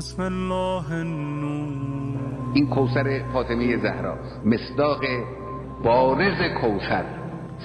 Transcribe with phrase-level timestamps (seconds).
[0.00, 2.18] بسم الله النور.
[2.54, 5.00] این کوسر فاطمه زهراست مصداق
[5.84, 7.04] بارز کوسر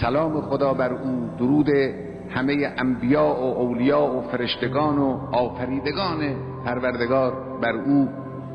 [0.00, 1.68] سلام خدا بر او درود
[2.30, 6.34] همه انبیا و اولیا و فرشتگان و آفریدگان
[6.64, 7.32] پروردگار
[7.62, 8.08] بر او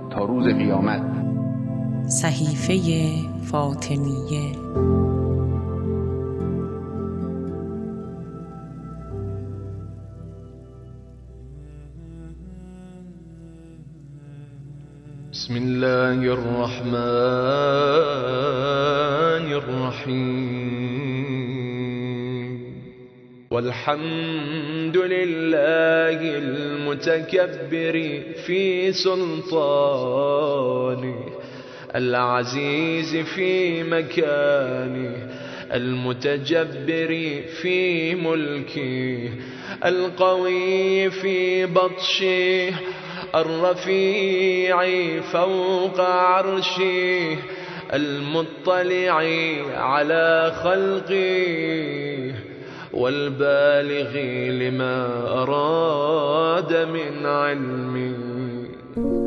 [0.10, 1.02] تا روز قیامت.
[2.08, 2.74] صحیفه
[3.52, 4.52] فاطمیه.
[15.38, 16.98] بسم الله الرحمن
[19.54, 21.28] الرحيم.
[23.52, 27.96] والحمد لله المتكبر
[28.46, 30.36] في سلطانه
[31.96, 35.16] العزيز في مكانه
[35.74, 39.30] المتجبر في ملكه
[39.86, 42.74] القوي في بطشه
[43.36, 44.78] الرفيع
[45.22, 47.38] فوق عرشه
[47.94, 49.16] المطلع
[49.76, 52.34] على خلقه
[52.94, 54.18] والبالغ
[54.66, 55.08] لما
[55.44, 59.27] أراد من علمه.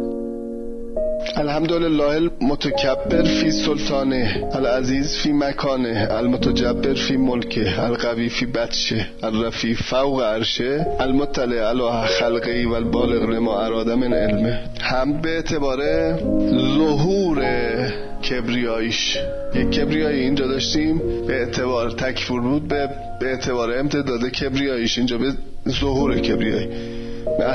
[1.41, 9.75] الحمد لله المتكبر في سلطانه العزيز في مكانه المتجبر في ملكه القوي في بطشه الرفيع
[9.75, 14.61] فوق عرشه المطلع على خلقه و البالغ لما اراد من علمه.
[14.81, 15.79] هم به اعتبار
[16.79, 17.39] ظهور
[18.31, 19.19] کبریایش
[19.55, 22.89] یک کبریایی اینجا داشتیم به اعتبار تکفور بود به
[23.23, 24.99] اعتبار امتداد کبریاییش.
[24.99, 25.33] اینجا به
[25.69, 26.69] ظهور کبریایی.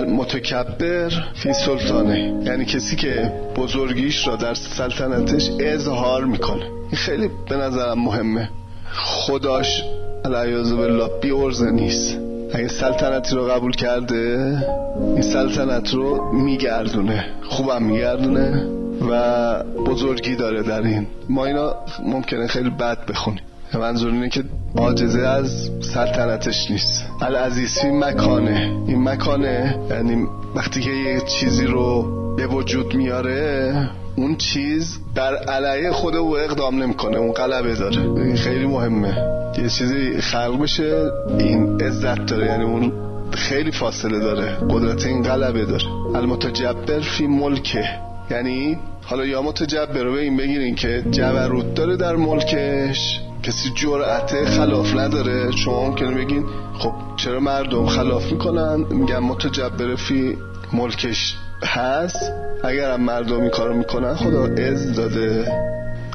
[0.08, 2.42] متکبر فی سلطانه.
[2.46, 6.66] یعنی کسی که بزرگیش را در سلطنتش اظهار می‌کنه.
[6.66, 8.50] این خیلی به نظرم مهمه.
[8.94, 9.84] خداش
[10.26, 12.18] العیاذ بالله بی ارزه نیست.
[12.54, 14.58] اگه سلطنتی رو قبول کرده
[14.98, 17.26] این سلطنت رو میگردونه.
[17.44, 18.68] خوبم میگردونه
[19.10, 21.08] و بزرگی داره در این.
[21.30, 23.44] ما اینا ممکنه خیلی بد بخونیم.
[23.78, 24.44] منظور اینه که
[24.78, 27.03] عاجزه از سلطنتش نیست.
[27.22, 28.84] العزیز این مکانه.
[28.88, 32.06] این مکانه یعنی وقتی که یه چیزی رو
[32.36, 38.02] به وجود میاره اون چیز در علیه خود او اقدام نمی‌کنه اون غلبه داره.
[38.02, 39.18] این خیلی مهمه.
[39.58, 41.03] یه چیزی خلق بشه
[41.40, 42.92] این عزت داره یعنی اون
[43.31, 44.57] خیلی فاصله داره.
[44.69, 45.86] قدرت این غلبه داره.
[46.16, 47.86] المتجبر فی ملکه.
[48.31, 54.45] یعنی حالا یا متجبر رو به این بگیرین که جبروت داره در ملکش کسی جرأت
[54.45, 55.51] خلاف نداره.
[55.51, 56.45] شما ممکنه بگین
[56.79, 60.38] خب چرا مردم خلاف می‌کنن؟ میگن متجبر فی
[60.73, 62.31] ملکش هست.
[62.63, 65.47] اگر هم مردم این کارو می‌کنن خدا از داده.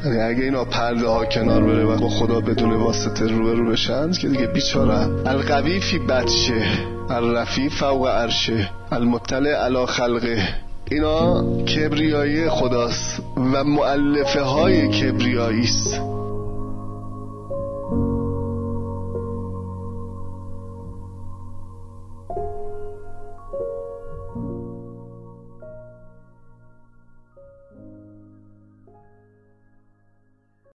[0.04, 4.28] یعنی اگه اینا پرده ها کنار بره و با خدا بدون واسطه رو بشن که
[4.28, 5.08] دیگه بیچاره.
[5.26, 6.62] القوی فی بدشه
[7.10, 10.48] الرفی فوق عرشه المطلع علا خلقه.
[10.90, 16.19] اینا کبریایی خداست و معلفه های کبریایی است.